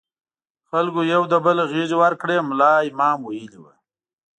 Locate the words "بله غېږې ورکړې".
1.45-2.37